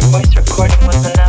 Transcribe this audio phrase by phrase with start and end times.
[0.00, 1.19] your voice recording was enough.